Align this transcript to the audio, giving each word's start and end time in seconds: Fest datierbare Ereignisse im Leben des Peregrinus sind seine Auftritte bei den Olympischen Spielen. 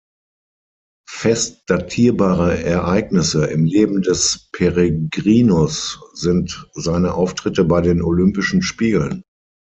Fest 1.07 1.61
datierbare 1.67 2.63
Ereignisse 2.63 3.45
im 3.45 3.65
Leben 3.65 4.01
des 4.01 4.49
Peregrinus 4.51 5.99
sind 6.13 6.67
seine 6.73 7.13
Auftritte 7.13 7.65
bei 7.65 7.81
den 7.81 8.01
Olympischen 8.01 8.63
Spielen. 8.63 9.21